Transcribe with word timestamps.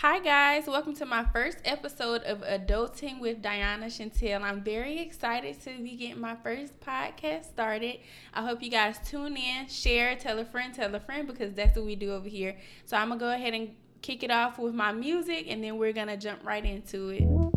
Hi, 0.00 0.20
guys. 0.20 0.68
Welcome 0.68 0.94
to 0.94 1.06
my 1.06 1.24
first 1.32 1.58
episode 1.64 2.22
of 2.22 2.42
Adulting 2.42 3.18
with 3.18 3.42
Diana 3.42 3.86
Chantel. 3.86 4.42
I'm 4.42 4.62
very 4.62 5.00
excited 5.00 5.60
to 5.64 5.76
be 5.82 5.96
getting 5.96 6.20
my 6.20 6.36
first 6.36 6.78
podcast 6.78 7.46
started. 7.46 7.98
I 8.32 8.42
hope 8.42 8.62
you 8.62 8.70
guys 8.70 9.00
tune 9.04 9.36
in, 9.36 9.66
share, 9.66 10.14
tell 10.14 10.38
a 10.38 10.44
friend, 10.44 10.72
tell 10.72 10.94
a 10.94 11.00
friend, 11.00 11.26
because 11.26 11.52
that's 11.52 11.74
what 11.74 11.84
we 11.84 11.96
do 11.96 12.12
over 12.12 12.28
here. 12.28 12.56
So 12.84 12.96
I'm 12.96 13.08
going 13.08 13.18
to 13.18 13.24
go 13.24 13.32
ahead 13.32 13.54
and 13.54 13.74
kick 14.00 14.22
it 14.22 14.30
off 14.30 14.60
with 14.60 14.72
my 14.72 14.92
music, 14.92 15.46
and 15.48 15.64
then 15.64 15.78
we're 15.78 15.92
going 15.92 16.06
to 16.06 16.16
jump 16.16 16.46
right 16.46 16.64
into 16.64 17.08
it. 17.08 17.47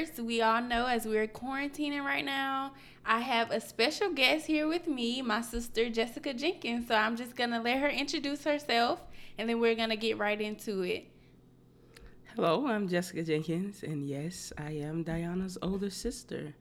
First, 0.00 0.18
we 0.18 0.40
all 0.40 0.62
know 0.62 0.86
as 0.86 1.06
we're 1.06 1.26
quarantining 1.26 2.02
right 2.02 2.24
now, 2.24 2.72
I 3.04 3.20
have 3.20 3.50
a 3.50 3.60
special 3.60 4.10
guest 4.12 4.46
here 4.46 4.66
with 4.66 4.86
me, 4.86 5.20
my 5.20 5.42
sister 5.42 5.90
Jessica 5.90 6.32
Jenkins. 6.32 6.88
So 6.88 6.94
I'm 6.94 7.16
just 7.16 7.36
going 7.36 7.50
to 7.50 7.60
let 7.60 7.78
her 7.78 7.88
introduce 7.88 8.44
herself 8.44 9.00
and 9.36 9.48
then 9.48 9.60
we're 9.60 9.74
going 9.74 9.90
to 9.90 9.96
get 9.96 10.18
right 10.18 10.40
into 10.40 10.82
it. 10.82 11.06
Hello, 12.34 12.66
I'm 12.66 12.88
Jessica 12.88 13.24
Jenkins, 13.24 13.82
and 13.82 14.08
yes, 14.08 14.52
I 14.56 14.70
am 14.70 15.02
Diana's 15.02 15.58
older 15.62 15.90
sister. 15.90 16.54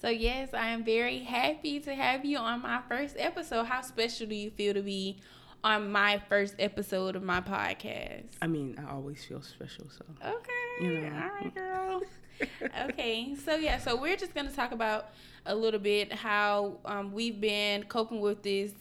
So, 0.00 0.08
yes, 0.08 0.54
I 0.54 0.68
am 0.68 0.84
very 0.84 1.18
happy 1.18 1.80
to 1.80 1.94
have 1.94 2.24
you 2.24 2.38
on 2.38 2.62
my 2.62 2.80
first 2.88 3.16
episode. 3.18 3.64
How 3.64 3.82
special 3.82 4.26
do 4.26 4.34
you 4.34 4.50
feel 4.50 4.72
to 4.72 4.82
be 4.82 5.18
on 5.62 5.92
my 5.92 6.22
first 6.30 6.54
episode 6.58 7.14
of 7.14 7.22
my 7.22 7.42
podcast? 7.42 8.24
I 8.40 8.46
mean, 8.46 8.82
I 8.82 8.90
always 8.90 9.22
feel 9.22 9.42
special, 9.42 9.84
so. 9.90 10.04
Okay. 10.24 10.84
You 10.86 11.00
know. 11.00 11.14
All 11.14 11.44
right, 11.44 11.54
girl. 11.54 12.02
Okay. 12.88 13.34
So, 13.34 13.54
yeah, 13.56 13.78
so 13.78 13.96
we're 13.96 14.16
just 14.16 14.34
to 14.34 14.48
talk 14.48 14.72
about 14.72 15.10
a 15.46 15.54
little 15.54 15.80
bit 15.80 16.12
how 16.12 16.78
um, 16.84 17.12
we've 17.12 17.40
been 17.40 17.84
coping 17.84 18.20
with 18.20 18.42
this 18.42 18.72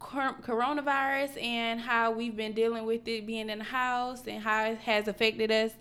coronavirus 0.00 1.42
and 1.42 1.80
how 1.80 2.10
we've 2.10 2.36
been 2.36 2.52
dealing 2.52 2.84
with 2.84 3.08
it 3.08 3.26
being 3.26 3.48
in 3.48 3.58
the 3.58 3.64
house 3.64 4.26
and 4.26 4.42
how 4.42 4.64
it 4.64 4.78
has 4.78 5.08
affected 5.08 5.50
us 5.50 5.72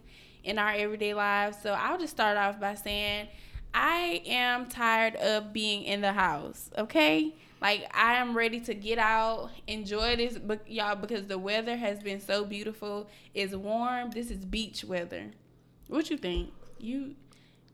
in 0.44 0.58
our 0.58 0.72
everyday 0.72 1.14
lives. 1.14 1.58
So, 1.62 1.74
I'll 1.74 1.98
just 1.98 2.14
start 2.14 2.38
off 2.38 2.60
by 2.60 2.76
saying, 2.76 3.28
I 3.74 4.22
am 4.26 4.68
tired 4.68 5.16
of 5.16 5.52
being 5.52 5.84
in 5.84 6.02
the 6.02 6.14
house, 6.14 6.70
okay? 6.78 7.34
Like 7.64 7.90
I 7.96 8.16
am 8.16 8.36
ready 8.36 8.60
to 8.60 8.74
get 8.74 9.00
out, 9.00 9.50
enjoy 9.68 10.18
this, 10.18 10.38
y'all 10.68 10.98
because 10.98 11.28
the 11.28 11.38
weather 11.40 11.78
has 11.78 12.04
been 12.04 12.20
so 12.20 12.44
beautiful. 12.44 13.08
It's 13.34 13.56
warm. 13.56 14.12
This 14.12 14.30
is 14.30 14.44
beach 14.44 14.84
weather. 14.84 15.32
What 15.88 16.10
you 16.10 16.18
think? 16.18 16.52
You 16.80 17.16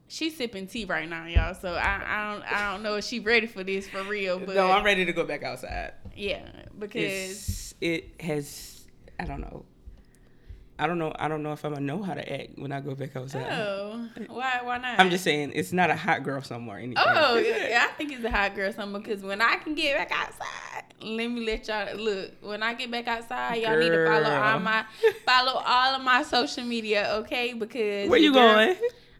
she's 0.07 0.35
sipping 0.35 0.67
tea 0.67 0.85
right 0.85 1.07
now, 1.07 1.25
y'all. 1.25 1.53
So 1.53 1.73
I, 1.73 2.01
I 2.05 2.33
don't 2.33 2.43
I 2.43 2.71
don't 2.71 2.83
know 2.83 2.95
if 2.95 3.05
she's 3.05 3.23
ready 3.23 3.47
for 3.47 3.63
this 3.63 3.87
for 3.87 4.03
real. 4.03 4.39
But 4.39 4.55
no, 4.55 4.69
I'm 4.69 4.83
ready 4.83 5.05
to 5.05 5.13
go 5.13 5.23
back 5.23 5.43
outside. 5.43 5.93
Yeah, 6.15 6.47
because 6.77 6.95
it's, 6.95 7.73
it 7.81 8.21
has 8.21 8.85
I 9.19 9.25
don't 9.25 9.41
know 9.41 9.65
I 10.79 10.87
don't 10.87 10.97
know. 10.97 11.13
I 11.19 11.27
don't 11.27 11.43
know 11.43 11.51
if 11.51 11.65
I'm 11.65 11.73
gonna 11.73 11.85
know 11.85 12.01
how 12.01 12.13
to 12.13 12.41
act 12.41 12.57
when 12.57 12.71
I 12.71 12.79
go 12.79 12.95
back 12.95 13.13
outside. 13.17 13.51
Oh, 13.51 14.07
why? 14.27 14.61
Why 14.63 14.77
not? 14.77 14.97
I'm 14.97 15.09
just 15.09 15.25
saying 15.25 15.51
it's 15.53 15.73
not 15.73 15.89
a 15.89 15.95
hot 15.95 16.23
girl 16.23 16.41
somewhere. 16.41 16.77
Anything. 16.77 17.03
Oh, 17.05 17.35
yeah, 17.69 17.85
I 17.89 17.93
think 17.95 18.13
it's 18.13 18.23
a 18.23 18.31
hot 18.31 18.55
girl 18.55 18.71
somewhere 18.71 19.01
because 19.01 19.21
when 19.21 19.41
I 19.41 19.57
can 19.57 19.75
get 19.75 19.97
back 19.97 20.11
outside, 20.17 20.47
let 21.01 21.27
me 21.27 21.45
let 21.45 21.67
y'all 21.67 21.95
look. 21.95 22.31
When 22.41 22.61
I 22.63 22.73
get 22.73 22.91
back 22.91 23.07
outside, 23.07 23.55
y'all 23.61 23.71
girl. 23.71 23.79
need 23.79 23.89
to 23.89 24.05
follow 24.05 24.35
all 24.35 24.59
my 24.59 24.85
follow 25.25 25.61
all 25.65 25.95
of 25.95 26.01
my 26.03 26.23
social 26.23 26.63
media, 26.63 27.11
okay? 27.19 27.53
Because 27.53 28.09
where 28.09 28.19
you 28.19 28.33
going? 28.33 28.75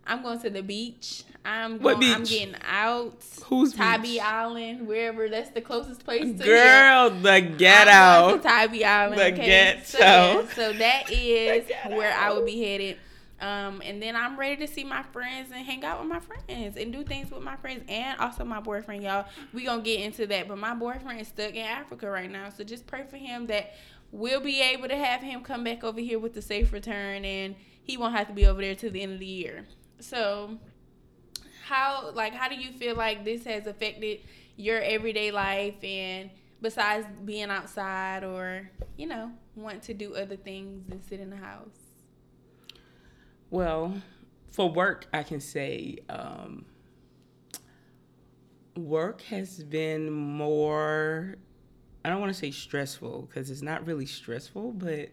I'm 0.06 0.24
going 0.24 0.40
to 0.42 0.50
the 0.50 0.64
beach. 0.64 1.24
I'm 1.46 1.78
going, 1.78 1.84
what 1.84 2.00
beach? 2.00 2.16
I'm 2.16 2.24
getting 2.24 2.56
out. 2.68 3.24
Who's 3.46 3.74
Tybee 3.74 4.14
beach? 4.14 4.22
Island, 4.22 4.88
wherever 4.88 5.30
that's 5.30 5.52
the 5.52 5.62
closest 5.62 6.04
place 6.04 6.26
to 6.26 6.44
Girl, 6.44 7.10
here. 7.12 7.22
the 7.22 7.42
ghetto. 7.58 8.38
To 8.38 8.44
Tybee 8.44 8.84
Island. 8.84 9.20
The 9.20 9.34
okay? 9.34 9.46
ghetto. 9.46 9.84
So, 9.86 9.98
yeah, 10.00 10.46
so 10.54 10.74
that 10.74 11.04
is 11.12 11.72
where 11.88 12.14
I 12.14 12.32
will 12.32 12.46
be 12.46 12.62
headed. 12.62 12.98
Um, 13.42 13.82
and 13.86 14.02
then 14.02 14.16
I'm 14.16 14.38
ready 14.38 14.58
to 14.66 14.72
see 14.72 14.84
my 14.84 15.02
friends 15.02 15.52
and 15.54 15.66
hang 15.66 15.84
out 15.86 16.00
with 16.00 16.10
my 16.10 16.20
friends 16.20 16.78
and 16.78 16.92
do 16.92 17.04
things 17.04 17.32
with 17.32 17.42
my 17.42 17.56
friends 17.56 17.84
and 17.88 18.20
also 18.20 18.44
my 18.44 18.60
boyfriend, 18.60 19.04
y'all. 19.04 19.26
We 19.54 19.64
gonna 19.64 19.82
get 19.82 20.02
into 20.02 20.28
that, 20.28 20.48
but 20.48 20.58
my 20.58 20.74
boyfriend 20.74 21.22
is 21.22 21.30
stuck 21.30 21.52
in 21.52 21.66
Africa 21.66 22.10
right 22.10 22.30
now, 22.30 22.50
so 22.50 22.64
just 22.64 22.86
pray 22.86 23.06
for 23.10 23.18
him 23.18 23.48
that 23.48 23.74
we'll 24.12 24.42
be 24.42 24.62
able 24.62 24.90
to 24.90 24.98
have 24.98 25.22
him 25.22 25.42
come 25.42 25.64
back 25.64 25.84
over 25.84 26.00
here 26.00 26.20
with 26.20 26.36
a 26.38 26.42
safe 26.42 26.74
return, 26.74 27.24
and 27.24 27.56
he 27.84 27.98
won't 27.98 28.16
have 28.16 28.28
to 28.28 28.34
be 28.34 28.46
over 28.46 28.62
there 28.62 28.76
till 28.76 28.92
the 28.92 29.02
end 29.02 29.14
of 29.14 29.20
the 29.20 29.26
year. 29.26 29.66
So 30.00 30.58
how 31.70 32.12
like 32.14 32.34
how 32.34 32.50
do 32.50 32.56
you 32.56 32.72
feel 32.72 32.96
like 32.96 33.24
this 33.24 33.46
has 33.46 33.68
affected 33.68 34.22
your 34.58 34.82
everyday 34.82 35.32
life 35.32 35.76
and 35.84 36.32
besides 36.62 37.06
being 37.24 37.50
outside 37.50 38.24
or 38.24 38.70
you 38.98 39.06
know 39.06 39.32
want 39.56 39.84
to 39.84 39.94
do 39.94 40.16
other 40.16 40.36
things 40.36 40.90
and 40.90 41.02
sit 41.04 41.20
in 41.20 41.30
the 41.30 41.38
house 41.38 41.79
well 43.50 43.94
for 44.52 44.70
work 44.70 45.08
i 45.14 45.24
can 45.24 45.40
say 45.40 45.98
um, 46.10 46.66
work 48.76 49.22
has 49.22 49.64
been 49.64 50.12
more 50.12 51.36
i 52.06 52.10
don't 52.10 52.20
want 52.20 52.34
to 52.34 52.40
say 52.40 52.52
stressful 52.52 53.24
because 53.24 53.50
it's 53.50 53.62
not 53.62 53.86
really 53.86 54.06
stressful 54.06 54.72
but 54.74 55.10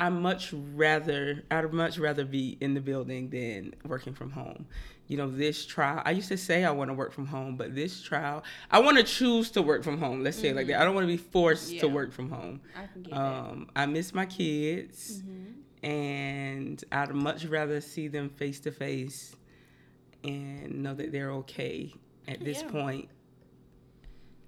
I 0.00 0.10
much 0.10 0.52
rather 0.74 1.44
I'd 1.50 1.72
much 1.72 1.98
rather 1.98 2.24
be 2.24 2.56
in 2.60 2.74
the 2.74 2.80
building 2.80 3.30
than 3.30 3.74
working 3.84 4.14
from 4.14 4.30
home. 4.30 4.66
You 5.08 5.16
know, 5.16 5.28
this 5.28 5.66
trial 5.66 6.02
I 6.04 6.12
used 6.12 6.28
to 6.28 6.36
say 6.36 6.64
I 6.64 6.70
want 6.70 6.90
to 6.90 6.94
work 6.94 7.12
from 7.12 7.26
home, 7.26 7.56
but 7.56 7.74
this 7.74 8.02
trial 8.02 8.44
I 8.70 8.78
want 8.80 8.98
to 8.98 9.02
choose 9.02 9.50
to 9.52 9.62
work 9.62 9.82
from 9.82 9.98
home. 9.98 10.22
Let's 10.22 10.36
say 10.36 10.48
mm-hmm. 10.48 10.58
it 10.58 10.60
like 10.60 10.66
that. 10.68 10.80
I 10.80 10.84
don't 10.84 10.94
want 10.94 11.04
to 11.04 11.12
be 11.12 11.16
forced 11.16 11.72
yeah. 11.72 11.80
to 11.80 11.88
work 11.88 12.12
from 12.12 12.30
home. 12.30 12.60
I 12.76 12.86
can 12.86 13.02
get 13.02 13.12
um, 13.12 13.68
that. 13.74 13.82
I 13.82 13.86
miss 13.86 14.14
my 14.14 14.26
kids, 14.26 15.22
mm-hmm. 15.22 15.37
And 15.82 16.82
I'd 16.90 17.14
much 17.14 17.44
rather 17.44 17.80
see 17.80 18.08
them 18.08 18.28
face 18.28 18.60
to 18.60 18.70
face 18.70 19.34
and 20.24 20.82
know 20.82 20.94
that 20.94 21.12
they're 21.12 21.32
okay. 21.32 21.92
At 22.26 22.44
this 22.44 22.62
yeah. 22.62 22.70
point, 22.70 23.08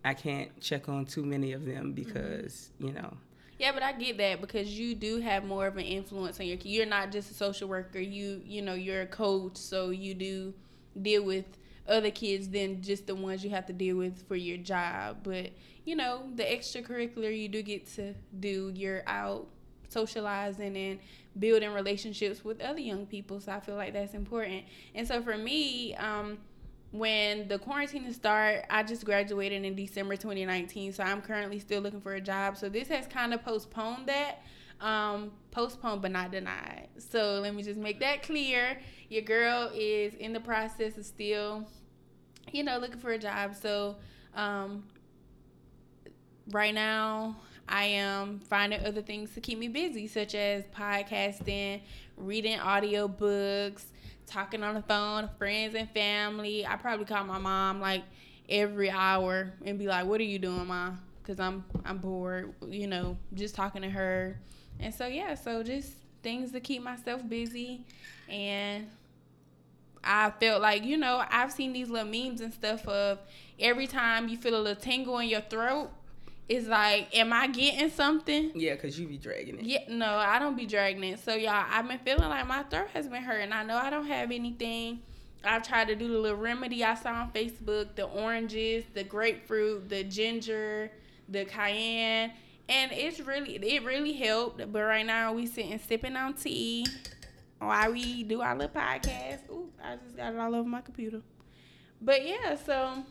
I 0.04 0.14
can't 0.14 0.60
check 0.60 0.88
on 0.88 1.06
too 1.06 1.24
many 1.24 1.52
of 1.52 1.64
them 1.64 1.86
mm-hmm. 1.86 1.92
because 1.92 2.70
mm-hmm. 2.78 2.88
you 2.88 2.92
know 2.94 3.16
yeah, 3.60 3.72
but 3.72 3.82
I 3.82 3.92
get 3.92 4.16
that 4.16 4.40
because 4.40 4.78
you 4.78 4.94
do 4.94 5.20
have 5.20 5.44
more 5.44 5.66
of 5.66 5.76
an 5.76 5.84
influence 5.84 6.40
on 6.40 6.46
your. 6.46 6.56
You're 6.62 6.86
not 6.86 7.12
just 7.12 7.30
a 7.30 7.34
social 7.34 7.68
worker. 7.68 8.00
You 8.00 8.40
you 8.46 8.62
know 8.62 8.72
you're 8.72 9.02
a 9.02 9.06
coach, 9.06 9.58
so 9.58 9.90
you 9.90 10.14
do 10.14 10.54
deal 11.02 11.22
with 11.22 11.44
other 11.86 12.10
kids 12.10 12.48
than 12.48 12.80
just 12.80 13.06
the 13.06 13.14
ones 13.14 13.44
you 13.44 13.50
have 13.50 13.66
to 13.66 13.74
deal 13.74 13.98
with 13.98 14.26
for 14.26 14.34
your 14.34 14.56
job. 14.56 15.18
But 15.22 15.50
you 15.84 15.94
know 15.94 16.22
the 16.36 16.42
extracurricular 16.42 17.38
you 17.38 17.48
do 17.48 17.60
get 17.60 17.86
to 17.96 18.14
do. 18.40 18.72
You're 18.74 19.02
out 19.06 19.46
socializing 19.90 20.76
and 20.76 21.00
building 21.38 21.72
relationships 21.72 22.44
with 22.44 22.60
other 22.60 22.80
young 22.80 23.06
people. 23.06 23.40
So 23.40 23.52
I 23.52 23.60
feel 23.60 23.76
like 23.76 23.92
that's 23.92 24.14
important. 24.14 24.64
And 24.94 25.06
so 25.06 25.22
for 25.22 25.36
me, 25.36 25.94
um, 25.96 26.38
when 26.92 27.46
the 27.46 27.58
quarantine 27.58 28.12
started, 28.12 28.64
I 28.72 28.82
just 28.82 29.04
graduated 29.04 29.64
in 29.64 29.74
December 29.76 30.16
2019, 30.16 30.92
so 30.92 31.04
I'm 31.04 31.22
currently 31.22 31.60
still 31.60 31.80
looking 31.80 32.00
for 32.00 32.14
a 32.14 32.20
job. 32.20 32.56
So 32.56 32.68
this 32.68 32.88
has 32.88 33.06
kind 33.06 33.32
of 33.32 33.44
postponed 33.44 34.06
that. 34.06 34.42
Um, 34.80 35.32
postponed 35.50 36.00
but 36.00 36.10
not 36.10 36.32
denied. 36.32 36.88
So 36.96 37.40
let 37.42 37.54
me 37.54 37.62
just 37.62 37.78
make 37.78 38.00
that 38.00 38.22
clear. 38.22 38.80
Your 39.10 39.22
girl 39.22 39.70
is 39.74 40.14
in 40.14 40.32
the 40.32 40.40
process 40.40 40.96
of 40.96 41.04
still, 41.04 41.68
you 42.50 42.64
know, 42.64 42.78
looking 42.78 42.98
for 42.98 43.10
a 43.12 43.18
job. 43.18 43.54
So 43.54 43.96
um, 44.34 44.84
right 46.50 46.74
now, 46.74 47.36
I 47.70 47.84
am 47.84 48.40
finding 48.40 48.84
other 48.84 49.00
things 49.00 49.32
to 49.34 49.40
keep 49.40 49.56
me 49.56 49.68
busy, 49.68 50.08
such 50.08 50.34
as 50.34 50.64
podcasting, 50.76 51.80
reading 52.16 52.58
audiobooks, 52.58 53.84
talking 54.26 54.64
on 54.64 54.74
the 54.74 54.82
phone, 54.82 55.30
friends 55.38 55.76
and 55.76 55.88
family. 55.90 56.66
I 56.66 56.74
probably 56.74 57.06
call 57.06 57.24
my 57.24 57.38
mom 57.38 57.80
like 57.80 58.02
every 58.48 58.90
hour 58.90 59.52
and 59.64 59.78
be 59.78 59.86
like, 59.86 60.06
"What 60.06 60.20
are 60.20 60.24
you 60.24 60.40
doing, 60.40 60.66
mom?" 60.66 61.00
Because 61.22 61.38
I'm 61.38 61.64
I'm 61.84 61.98
bored, 61.98 62.52
you 62.66 62.88
know, 62.88 63.16
just 63.34 63.54
talking 63.54 63.82
to 63.82 63.90
her. 63.90 64.40
And 64.80 64.92
so 64.92 65.06
yeah, 65.06 65.36
so 65.36 65.62
just 65.62 65.92
things 66.24 66.50
to 66.52 66.60
keep 66.60 66.82
myself 66.82 67.26
busy, 67.28 67.84
and 68.28 68.88
I 70.02 70.30
felt 70.30 70.60
like 70.60 70.82
you 70.82 70.96
know 70.96 71.22
I've 71.30 71.52
seen 71.52 71.72
these 71.72 71.88
little 71.88 72.10
memes 72.10 72.40
and 72.40 72.52
stuff 72.52 72.88
of 72.88 73.20
every 73.60 73.86
time 73.86 74.28
you 74.28 74.36
feel 74.36 74.56
a 74.56 74.60
little 74.60 74.82
tingle 74.82 75.18
in 75.18 75.28
your 75.28 75.42
throat 75.42 75.90
it's 76.50 76.66
like, 76.66 77.16
am 77.16 77.32
I 77.32 77.46
getting 77.46 77.90
something? 77.90 78.50
Yeah, 78.56 78.74
cause 78.74 78.98
you 78.98 79.06
be 79.06 79.18
dragging 79.18 79.60
it. 79.60 79.64
Yeah, 79.64 79.84
no, 79.88 80.16
I 80.16 80.40
don't 80.40 80.56
be 80.56 80.66
dragging 80.66 81.04
it. 81.04 81.20
So 81.20 81.32
y'all, 81.36 81.64
I've 81.70 81.86
been 81.86 82.00
feeling 82.00 82.28
like 82.28 82.44
my 82.48 82.64
throat 82.64 82.88
has 82.92 83.06
been 83.06 83.22
hurting. 83.22 83.52
I 83.52 83.62
know 83.62 83.76
I 83.76 83.88
don't 83.88 84.08
have 84.08 84.32
anything. 84.32 84.98
I've 85.44 85.62
tried 85.62 85.86
to 85.86 85.94
do 85.94 86.08
the 86.08 86.18
little 86.18 86.36
remedy 86.36 86.82
I 86.82 86.96
saw 86.96 87.12
on 87.12 87.30
Facebook: 87.30 87.94
the 87.94 88.02
oranges, 88.02 88.82
the 88.94 89.04
grapefruit, 89.04 89.88
the 89.88 90.02
ginger, 90.02 90.90
the 91.28 91.44
cayenne, 91.44 92.32
and 92.68 92.90
it's 92.90 93.20
really 93.20 93.54
it 93.54 93.84
really 93.84 94.14
helped. 94.14 94.58
But 94.58 94.82
right 94.82 95.06
now 95.06 95.32
we 95.32 95.46
sitting 95.46 95.78
sipping 95.78 96.16
on 96.16 96.34
tea, 96.34 96.84
while 97.60 97.92
we 97.92 98.24
do 98.24 98.40
our 98.40 98.56
little 98.56 98.74
podcast. 98.74 99.48
Ooh, 99.50 99.70
I 99.80 99.94
just 100.04 100.16
got 100.16 100.34
it 100.34 100.40
all 100.40 100.56
over 100.56 100.68
my 100.68 100.80
computer. 100.80 101.22
But 102.02 102.26
yeah, 102.26 102.56
so 102.56 103.04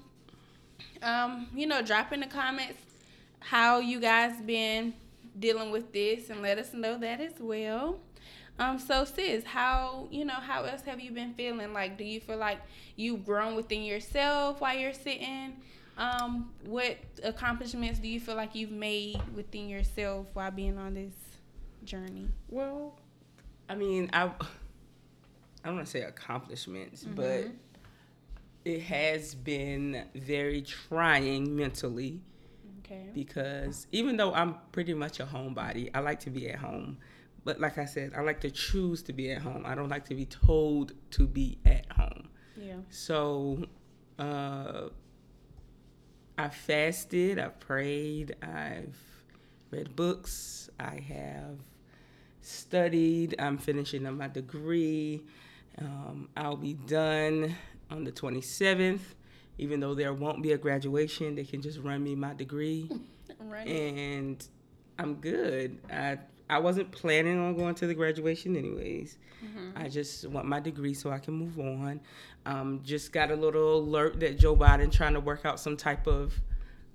um, 1.01 1.47
you 1.55 1.67
know, 1.67 1.81
drop 1.81 2.11
in 2.11 2.19
the 2.19 2.27
comments 2.27 2.88
how 3.39 3.79
you 3.79 3.99
guys 3.99 4.41
been 4.41 4.93
dealing 5.37 5.71
with 5.71 5.91
this 5.93 6.29
and 6.29 6.41
let 6.41 6.57
us 6.57 6.73
know 6.73 6.97
that 6.97 7.21
as 7.21 7.33
well. 7.39 7.99
Um, 8.59 8.77
so 8.77 9.05
sis, 9.05 9.45
how 9.45 10.07
you 10.11 10.25
know 10.25 10.33
how 10.33 10.63
else 10.63 10.81
have 10.81 10.99
you 10.99 11.11
been 11.11 11.33
feeling? 11.33 11.71
Like, 11.71 11.97
do 11.97 12.03
you 12.03 12.19
feel 12.19 12.37
like 12.37 12.59
you've 12.97 13.25
grown 13.25 13.55
within 13.55 13.83
yourself 13.83 14.59
while 14.59 14.77
you're 14.77 14.93
sitting? 14.93 15.55
Um, 15.97 16.51
what 16.65 16.97
accomplishments 17.23 17.99
do 17.99 18.07
you 18.07 18.19
feel 18.19 18.35
like 18.35 18.55
you've 18.55 18.71
made 18.71 19.19
within 19.35 19.69
yourself 19.69 20.27
while 20.33 20.51
being 20.51 20.77
on 20.77 20.93
this 20.93 21.13
journey? 21.85 22.27
Well, 22.49 22.97
I 23.69 23.75
mean, 23.75 24.09
I 24.11 24.25
I 25.63 25.67
don't 25.67 25.75
want 25.75 25.87
to 25.87 25.91
say 25.91 26.01
accomplishments, 26.01 27.03
mm-hmm. 27.03 27.15
but 27.15 27.47
it 28.65 28.81
has 28.81 29.35
been 29.35 30.05
very 30.15 30.61
trying 30.61 31.55
mentally. 31.55 32.19
Okay. 32.89 33.09
Because 33.13 33.87
even 33.91 34.17
though 34.17 34.33
I'm 34.33 34.55
pretty 34.71 34.93
much 34.93 35.19
a 35.19 35.25
homebody, 35.25 35.91
I 35.93 35.99
like 35.99 36.19
to 36.21 36.29
be 36.29 36.49
at 36.49 36.57
home. 36.57 36.97
But 37.43 37.59
like 37.59 37.77
I 37.77 37.85
said, 37.85 38.13
I 38.15 38.21
like 38.21 38.41
to 38.41 38.51
choose 38.51 39.03
to 39.03 39.13
be 39.13 39.31
at 39.31 39.41
home. 39.41 39.63
I 39.65 39.75
don't 39.75 39.89
like 39.89 40.05
to 40.05 40.15
be 40.15 40.25
told 40.25 40.93
to 41.11 41.27
be 41.27 41.59
at 41.65 41.85
home. 41.91 42.29
Yeah. 42.57 42.75
So 42.89 43.65
uh, 44.17 44.89
I 46.37 46.49
fasted, 46.49 47.39
I've 47.39 47.59
prayed, 47.59 48.35
I've 48.41 48.97
read 49.71 49.95
books, 49.95 50.69
I 50.79 50.99
have 51.07 51.59
studied, 52.41 53.35
I'm 53.39 53.57
finishing 53.57 54.05
up 54.05 54.15
my 54.15 54.27
degree. 54.27 55.23
Um, 55.77 56.29
I'll 56.35 56.57
be 56.57 56.73
done 56.73 57.55
on 57.89 58.03
the 58.03 58.11
27th. 58.11 58.99
Even 59.59 59.79
though 59.79 59.93
there 59.93 60.13
won't 60.13 60.41
be 60.41 60.53
a 60.53 60.57
graduation, 60.57 61.35
they 61.35 61.43
can 61.43 61.61
just 61.61 61.79
run 61.79 62.03
me 62.03 62.15
my 62.15 62.33
degree. 62.33 62.89
right. 63.39 63.67
And 63.67 64.45
I'm 64.97 65.15
good. 65.15 65.77
I 65.91 66.19
I 66.49 66.57
wasn't 66.57 66.91
planning 66.91 67.37
on 67.39 67.55
going 67.55 67.75
to 67.75 67.87
the 67.87 67.93
graduation 67.93 68.55
anyways. 68.55 69.17
Mm-hmm. 69.43 69.77
I 69.77 69.87
just 69.87 70.27
want 70.27 70.47
my 70.47 70.59
degree 70.59 70.95
so 70.95 71.11
I 71.11 71.19
can 71.19 71.35
move 71.35 71.59
on. 71.59 72.01
Um, 72.45 72.81
just 72.83 73.11
got 73.11 73.29
a 73.29 73.35
little 73.35 73.77
alert 73.77 74.19
that 74.21 74.39
Joe 74.39 74.55
Biden 74.55 74.91
trying 74.91 75.13
to 75.13 75.19
work 75.19 75.45
out 75.45 75.59
some 75.59 75.77
type 75.77 76.07
of 76.07 76.33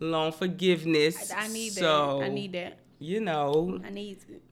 loan 0.01 0.33
forgiveness. 0.33 1.31
I, 1.31 1.45
I 1.45 1.49
need 1.49 1.73
so, 1.73 2.19
that. 2.19 2.27
I 2.27 2.29
need 2.29 2.53
that. 2.53 2.79
You 2.99 3.21
know, 3.21 3.81
I 3.85 3.91
need 3.91 4.19
it. 4.29 4.43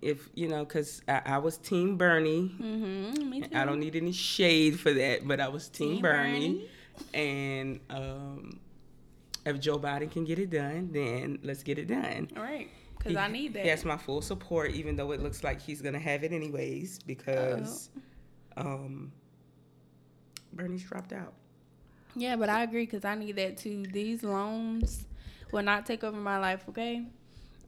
If 0.00 0.30
you 0.34 0.48
know, 0.48 0.64
cause 0.64 1.02
I, 1.06 1.22
I 1.26 1.38
was 1.38 1.58
Team 1.58 1.96
Bernie. 1.96 2.54
Mm-hmm, 2.60 3.30
me 3.30 3.40
too. 3.42 3.56
I 3.56 3.64
don't 3.64 3.80
need 3.80 3.94
any 3.94 4.12
shade 4.12 4.80
for 4.80 4.92
that, 4.92 5.28
but 5.28 5.40
I 5.40 5.48
was 5.48 5.68
Team, 5.68 5.94
team 5.94 6.02
Bernie. 6.02 6.48
Bernie. 6.48 6.68
And 7.14 7.80
um, 7.90 8.60
if 9.44 9.60
Joe 9.60 9.78
Biden 9.78 10.10
can 10.10 10.24
get 10.24 10.38
it 10.38 10.50
done, 10.50 10.90
then 10.92 11.38
let's 11.42 11.62
get 11.62 11.78
it 11.78 11.88
done. 11.88 12.28
All 12.36 12.42
right. 12.42 12.68
Because 12.98 13.16
I 13.16 13.28
need 13.28 13.54
that. 13.54 13.64
He 13.64 13.68
has 13.68 13.84
my 13.84 13.96
full 13.96 14.22
support, 14.22 14.70
even 14.72 14.94
though 14.94 15.10
it 15.12 15.20
looks 15.20 15.42
like 15.42 15.60
he's 15.60 15.82
gonna 15.82 15.98
have 15.98 16.22
it 16.22 16.32
anyways, 16.32 17.00
because 17.00 17.90
um, 18.56 19.10
Bernie's 20.52 20.84
dropped 20.84 21.12
out. 21.12 21.32
Yeah, 22.14 22.36
but 22.36 22.48
I 22.48 22.62
agree 22.62 22.84
because 22.84 23.04
I 23.04 23.14
need 23.16 23.36
that 23.36 23.56
too. 23.56 23.84
These 23.90 24.22
loans 24.22 25.06
will 25.50 25.62
not 25.62 25.84
take 25.86 26.04
over 26.04 26.16
my 26.16 26.38
life, 26.38 26.64
okay? 26.68 27.04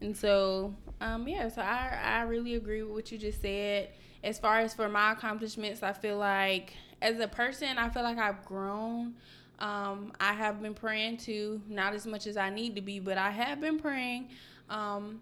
And 0.01 0.15
so, 0.15 0.73
um, 1.01 1.27
yeah, 1.27 1.49
so 1.49 1.61
I 1.61 1.99
I 2.01 2.21
really 2.21 2.55
agree 2.55 2.83
with 2.83 2.93
what 2.93 3.11
you 3.11 3.17
just 3.17 3.41
said. 3.41 3.89
As 4.23 4.39
far 4.39 4.59
as 4.59 4.73
for 4.73 4.87
my 4.87 5.11
accomplishments, 5.11 5.83
I 5.83 5.93
feel 5.93 6.17
like 6.17 6.73
as 7.01 7.19
a 7.19 7.27
person, 7.27 7.77
I 7.77 7.89
feel 7.89 8.03
like 8.03 8.17
I've 8.17 8.43
grown. 8.45 9.15
Um, 9.59 10.11
I 10.19 10.33
have 10.33 10.61
been 10.61 10.73
praying 10.73 11.17
too, 11.17 11.61
not 11.69 11.93
as 11.93 12.05
much 12.05 12.27
as 12.27 12.35
I 12.37 12.49
need 12.49 12.75
to 12.75 12.81
be, 12.81 12.99
but 12.99 13.17
I 13.17 13.31
have 13.31 13.61
been 13.61 13.79
praying. 13.79 14.29
Um, 14.69 15.21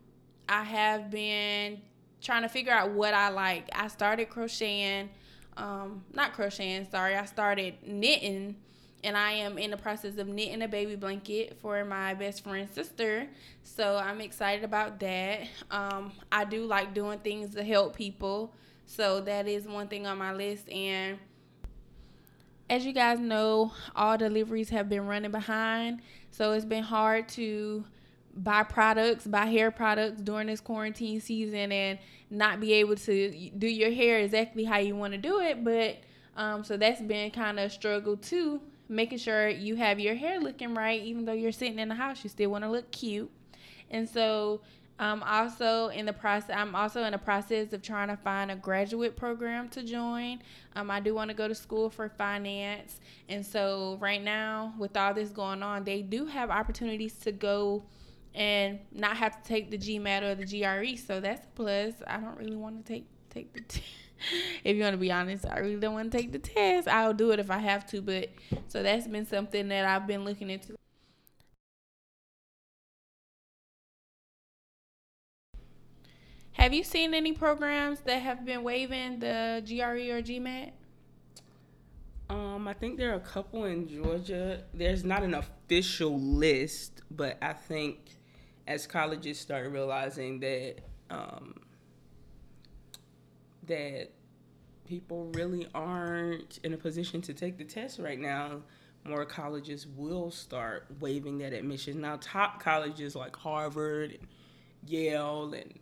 I 0.49 0.63
have 0.63 1.11
been 1.11 1.81
trying 2.21 2.41
to 2.43 2.49
figure 2.49 2.71
out 2.71 2.91
what 2.91 3.13
I 3.13 3.29
like. 3.29 3.69
I 3.73 3.87
started 3.87 4.29
crocheting, 4.29 5.09
um, 5.57 6.03
not 6.13 6.33
crocheting, 6.33 6.87
sorry. 6.89 7.15
I 7.15 7.25
started 7.25 7.75
knitting, 7.85 8.55
and 9.03 9.17
I 9.17 9.33
am 9.33 9.57
in 9.57 9.71
the 9.71 9.77
process 9.77 10.17
of 10.17 10.27
knitting 10.27 10.61
a 10.61 10.67
baby 10.67 10.95
blanket 10.95 11.57
for 11.61 11.83
my 11.85 12.13
best 12.13 12.43
friend's 12.43 12.73
sister. 12.73 13.27
So 13.63 13.97
I'm 13.97 14.21
excited 14.21 14.63
about 14.63 14.99
that. 15.01 15.41
Um, 15.69 16.11
I 16.31 16.45
do 16.45 16.65
like 16.65 16.93
doing 16.93 17.19
things 17.19 17.53
to 17.55 17.63
help 17.63 17.95
people. 17.95 18.53
So 18.85 19.21
that 19.21 19.47
is 19.47 19.65
one 19.65 19.87
thing 19.87 20.07
on 20.07 20.17
my 20.17 20.33
list. 20.33 20.71
And 20.71 21.19
as 22.73 22.83
you 22.85 22.91
guys 22.91 23.19
know, 23.19 23.71
all 23.95 24.17
deliveries 24.17 24.69
have 24.69 24.89
been 24.89 25.05
running 25.05 25.29
behind. 25.29 26.01
So 26.31 26.53
it's 26.53 26.65
been 26.65 26.83
hard 26.83 27.29
to 27.29 27.85
buy 28.35 28.63
products, 28.63 29.27
buy 29.27 29.45
hair 29.45 29.69
products 29.69 30.21
during 30.21 30.47
this 30.47 30.59
quarantine 30.59 31.21
season 31.21 31.71
and 31.71 31.99
not 32.31 32.59
be 32.59 32.73
able 32.73 32.95
to 32.95 33.51
do 33.59 33.67
your 33.67 33.91
hair 33.91 34.17
exactly 34.19 34.63
how 34.63 34.79
you 34.79 34.95
want 34.95 35.13
to 35.13 35.19
do 35.19 35.39
it. 35.39 35.63
But 35.63 35.97
um, 36.35 36.63
so 36.63 36.75
that's 36.75 36.99
been 36.99 37.29
kind 37.29 37.59
of 37.59 37.65
a 37.65 37.69
struggle 37.69 38.17
too, 38.17 38.59
making 38.89 39.19
sure 39.19 39.49
you 39.49 39.75
have 39.75 39.99
your 39.99 40.15
hair 40.15 40.39
looking 40.39 40.73
right, 40.73 40.99
even 41.03 41.25
though 41.25 41.33
you're 41.33 41.51
sitting 41.51 41.77
in 41.77 41.89
the 41.89 41.95
house, 41.95 42.23
you 42.23 42.29
still 42.31 42.49
want 42.49 42.63
to 42.63 42.71
look 42.71 42.89
cute. 42.89 43.29
And 43.91 44.09
so 44.09 44.61
I'm 44.99 45.23
also 45.23 45.87
in 45.87 46.05
the 46.05 46.13
process. 46.13 46.55
I'm 46.55 46.75
also 46.75 47.03
in 47.03 47.11
the 47.13 47.17
process 47.17 47.73
of 47.73 47.81
trying 47.81 48.09
to 48.09 48.17
find 48.17 48.51
a 48.51 48.55
graduate 48.55 49.15
program 49.15 49.69
to 49.69 49.83
join. 49.83 50.39
Um, 50.75 50.91
I 50.91 50.99
do 50.99 51.15
want 51.15 51.29
to 51.29 51.33
go 51.33 51.47
to 51.47 51.55
school 51.55 51.89
for 51.89 52.09
finance, 52.09 52.99
and 53.27 53.45
so 53.45 53.97
right 53.99 54.21
now, 54.21 54.73
with 54.77 54.95
all 54.95 55.13
this 55.13 55.29
going 55.29 55.63
on, 55.63 55.83
they 55.83 56.01
do 56.01 56.27
have 56.27 56.51
opportunities 56.51 57.13
to 57.19 57.31
go 57.31 57.83
and 58.35 58.79
not 58.91 59.17
have 59.17 59.41
to 59.41 59.47
take 59.47 59.71
the 59.71 59.77
GMAT 59.77 60.21
or 60.23 60.35
the 60.35 60.45
GRE. 60.45 60.97
So 60.97 61.19
that's 61.19 61.45
a 61.45 61.49
plus. 61.55 61.93
I 62.07 62.17
don't 62.17 62.37
really 62.37 62.55
want 62.55 62.85
to 62.85 62.93
take 62.93 63.05
take 63.29 63.53
the. 63.53 63.61
T- 63.61 63.83
if 64.63 64.75
you 64.75 64.83
want 64.83 64.93
to 64.93 64.99
be 64.99 65.11
honest, 65.11 65.45
I 65.45 65.59
really 65.59 65.79
don't 65.79 65.93
want 65.93 66.11
to 66.11 66.17
take 66.17 66.31
the 66.31 66.39
test. 66.39 66.87
I'll 66.87 67.13
do 67.13 67.31
it 67.31 67.39
if 67.39 67.49
I 67.49 67.57
have 67.57 67.85
to, 67.87 68.01
but 68.01 68.29
so 68.67 68.83
that's 68.83 69.07
been 69.07 69.25
something 69.25 69.67
that 69.69 69.85
I've 69.85 70.07
been 70.07 70.23
looking 70.23 70.49
into. 70.49 70.75
Have 76.53 76.73
you 76.73 76.83
seen 76.83 77.13
any 77.13 77.33
programs 77.33 78.01
that 78.01 78.21
have 78.21 78.45
been 78.45 78.63
waiving 78.63 79.19
the 79.19 79.63
GRE 79.65 80.13
or 80.13 80.21
GMAT? 80.21 80.71
Um, 82.29 82.67
I 82.67 82.73
think 82.73 82.97
there 82.97 83.11
are 83.11 83.15
a 83.15 83.19
couple 83.19 83.65
in 83.65 83.87
Georgia. 83.87 84.63
There's 84.73 85.03
not 85.03 85.23
an 85.23 85.33
official 85.33 86.19
list, 86.19 87.01
but 87.11 87.37
I 87.41 87.53
think 87.53 87.99
as 88.67 88.87
colleges 88.87 89.39
start 89.39 89.69
realizing 89.71 90.39
that 90.39 90.75
um, 91.09 91.59
that 93.67 94.09
people 94.87 95.25
really 95.33 95.67
aren't 95.73 96.59
in 96.63 96.73
a 96.73 96.77
position 96.77 97.21
to 97.21 97.33
take 97.33 97.57
the 97.57 97.63
test 97.63 97.99
right 97.99 98.19
now, 98.19 98.61
more 99.03 99.25
colleges 99.25 99.87
will 99.87 100.31
start 100.31 100.87
waiving 100.99 101.37
that 101.39 101.53
admission. 101.53 102.01
Now, 102.01 102.17
top 102.21 102.61
colleges 102.61 103.15
like 103.15 103.35
Harvard 103.35 104.11
and 104.11 104.27
Yale 104.85 105.53
and 105.53 105.79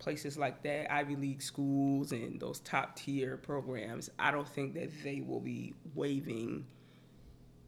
places 0.00 0.36
like 0.36 0.62
that, 0.64 0.92
Ivy 0.92 1.16
League 1.16 1.42
schools 1.42 2.10
and 2.10 2.40
those 2.40 2.58
top 2.60 2.96
tier 2.96 3.36
programs, 3.36 4.10
I 4.18 4.30
don't 4.30 4.48
think 4.48 4.74
that 4.74 4.90
they 5.04 5.20
will 5.20 5.40
be 5.40 5.74
waiving 5.94 6.66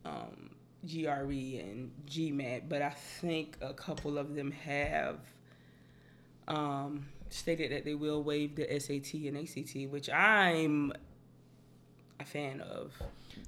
um, 0.05 0.51
GRE 0.85 1.61
and 1.61 1.93
GMAT, 2.09 2.69
but 2.69 2.83
I 2.83 2.91
think 2.91 3.57
a 3.61 3.73
couple 3.73 4.19
of 4.19 4.35
them 4.35 4.51
have 4.51 5.19
um, 6.49 7.07
stated 7.29 7.71
that 7.71 7.85
they 7.85 7.95
will 7.95 8.23
waive 8.23 8.57
the 8.57 8.67
SAT 8.81 9.15
and 9.15 9.37
ACT, 9.37 9.93
which 9.93 10.11
I'm 10.11 10.93
a 12.19 12.25
fan 12.25 12.61
of. 12.61 12.93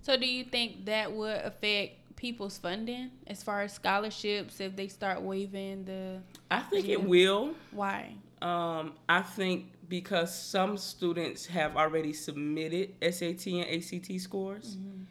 So, 0.02 0.16
do 0.16 0.26
you 0.26 0.44
think 0.44 0.84
that 0.86 1.12
would 1.12 1.36
affect 1.38 2.16
people's 2.16 2.58
funding 2.58 3.10
as 3.26 3.42
far 3.42 3.62
as 3.62 3.72
scholarships 3.72 4.60
if 4.60 4.76
they 4.76 4.88
start 4.88 5.22
waiving 5.22 5.84
the? 5.84 6.20
I 6.50 6.60
think 6.60 6.88
it 6.88 7.02
will. 7.02 7.54
Why? 7.72 8.14
Um, 8.46 8.92
I 9.08 9.22
think 9.22 9.72
because 9.88 10.34
some 10.34 10.76
students 10.76 11.46
have 11.46 11.76
already 11.76 12.12
submitted 12.12 12.94
SAT 13.02 13.46
and 13.46 13.66
ACT 13.66 14.20
scores. 14.20 14.76
Mm-hmm 14.76 15.04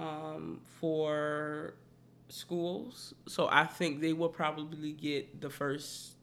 um, 0.00 0.60
for 0.80 1.74
schools. 2.28 3.14
So 3.28 3.48
I 3.50 3.64
think 3.64 4.00
they 4.00 4.12
will 4.12 4.28
probably 4.28 4.92
get 4.92 5.40
the 5.40 5.50
first 5.50 6.14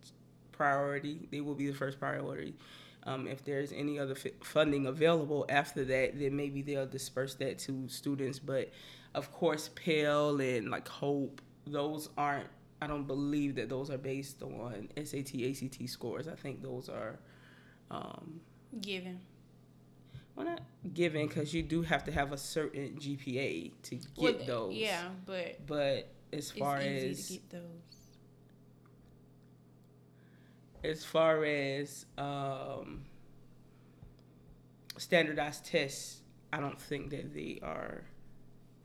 priority. 0.52 1.28
They 1.32 1.42
will 1.42 1.56
be 1.56 1.68
the 1.68 1.78
first 1.78 2.00
priority. 2.00 2.56
Um, 3.04 3.28
if 3.28 3.46
there's 3.46 3.72
any 3.72 4.00
other 4.00 4.16
f- 4.18 4.34
funding 4.42 4.88
available 4.88 5.46
after 5.48 5.86
that, 5.86 6.20
then 6.20 6.36
maybe 6.36 6.62
they'll 6.62 6.88
disperse 6.88 7.36
that 7.36 7.60
to 7.60 7.88
students. 7.88 8.40
But 8.40 8.72
of 9.14 9.32
course, 9.32 9.70
Pell 9.76 10.42
and 10.42 10.70
like 10.70 10.88
Hope, 10.88 11.42
those 11.66 12.10
aren't. 12.18 12.48
I 12.82 12.88
don't 12.88 13.08
believe 13.08 13.56
that 13.56 13.70
those 13.70 13.90
are 13.90 13.98
based 13.98 14.42
on 14.44 14.90
SAT, 15.04 15.36
ACT 15.42 15.90
scores. 15.90 16.28
I 16.28 16.36
think 16.36 16.62
those 16.62 16.90
are 16.90 17.18
um, 17.90 18.42
given. 18.82 19.20
Well, 20.36 20.46
not 20.46 20.62
given 20.94 21.28
because 21.28 21.54
you 21.54 21.64
do 21.64 21.82
have 21.82 22.04
to 22.04 22.12
have 22.12 22.32
a 22.32 22.38
certain 22.38 22.98
GPA 23.00 23.72
to 23.84 23.96
get 23.96 24.08
well, 24.18 24.34
those. 24.46 24.76
Yeah, 24.76 25.10
but 25.26 25.66
but 25.66 26.10
as 26.32 26.52
far 26.52 26.78
as 26.78 27.40
as 30.84 31.04
far 31.04 31.44
as 31.44 32.06
um, 32.20 33.06
standardized 34.98 35.66
tests, 35.66 36.22
I 36.54 36.60
don't 36.60 36.80
think 36.80 37.10
that 37.10 37.34
they 37.34 37.60
are 37.64 38.04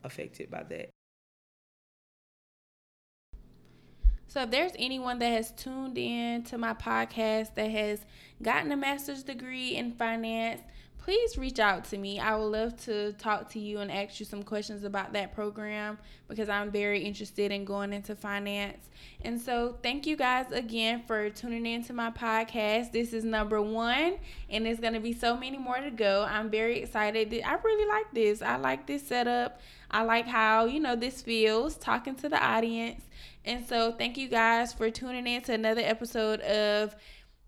affected 0.04 0.50
by 0.50 0.62
that. 0.64 0.90
So 4.32 4.40
if 4.40 4.50
there's 4.50 4.72
anyone 4.78 5.18
that 5.18 5.28
has 5.28 5.50
tuned 5.50 5.98
in 5.98 6.42
to 6.44 6.56
my 6.56 6.72
podcast 6.72 7.54
that 7.54 7.70
has 7.70 8.06
gotten 8.40 8.72
a 8.72 8.76
master's 8.78 9.22
degree 9.22 9.76
in 9.76 9.92
finance, 9.92 10.62
please 11.02 11.36
reach 11.36 11.58
out 11.58 11.84
to 11.84 11.98
me. 11.98 12.20
I 12.20 12.36
would 12.36 12.46
love 12.46 12.76
to 12.84 13.12
talk 13.14 13.50
to 13.50 13.58
you 13.58 13.78
and 13.78 13.90
ask 13.90 14.20
you 14.20 14.26
some 14.26 14.44
questions 14.44 14.84
about 14.84 15.12
that 15.14 15.34
program 15.34 15.98
because 16.28 16.48
I'm 16.48 16.70
very 16.70 17.02
interested 17.02 17.50
in 17.50 17.64
going 17.64 17.92
into 17.92 18.14
finance. 18.14 18.88
And 19.22 19.40
so, 19.40 19.76
thank 19.82 20.06
you 20.06 20.16
guys 20.16 20.46
again 20.52 21.02
for 21.06 21.28
tuning 21.28 21.66
in 21.66 21.82
to 21.84 21.92
my 21.92 22.10
podcast. 22.10 22.92
This 22.92 23.12
is 23.12 23.24
number 23.24 23.60
one, 23.60 24.14
and 24.48 24.64
there's 24.64 24.78
going 24.78 24.92
to 24.92 25.00
be 25.00 25.12
so 25.12 25.36
many 25.36 25.58
more 25.58 25.78
to 25.78 25.90
go. 25.90 26.24
I'm 26.28 26.50
very 26.50 26.80
excited. 26.80 27.34
I 27.44 27.54
really 27.54 27.88
like 27.88 28.12
this. 28.12 28.40
I 28.40 28.56
like 28.56 28.86
this 28.86 29.06
setup. 29.06 29.60
I 29.90 30.02
like 30.02 30.26
how, 30.26 30.66
you 30.66 30.78
know, 30.78 30.94
this 30.94 31.20
feels 31.20 31.76
talking 31.76 32.14
to 32.16 32.28
the 32.28 32.42
audience. 32.42 33.02
And 33.44 33.66
so, 33.66 33.90
thank 33.90 34.16
you 34.16 34.28
guys 34.28 34.72
for 34.72 34.88
tuning 34.88 35.26
in 35.26 35.42
to 35.42 35.52
another 35.52 35.82
episode 35.82 36.40
of 36.42 36.94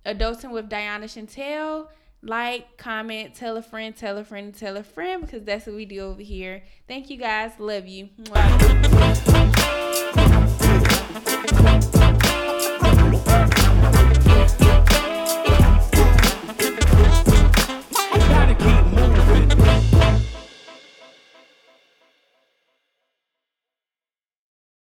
Adulting 0.05 0.51
with 0.51 0.69
Diana 0.69 1.07
Chantel 1.07 1.87
like, 2.25 2.77
comment, 2.77 3.35
tell 3.35 3.57
a 3.57 3.63
friend, 3.63 3.97
tell 3.97 4.19
a 4.19 4.25
friend, 4.25 4.55
tell 4.55 4.77
a 4.77 4.83
friend 4.83 5.23
because 5.23 5.45
that's 5.45 5.67
what 5.67 5.77
we 5.77 5.85
do 5.85 6.01
over 6.01 6.23
here. 6.23 6.63
Thank 6.89 7.11
you 7.11 7.17
guys. 7.17 7.53
Love 7.59 7.87
you. 7.87 8.09
Mwah. 8.23 9.45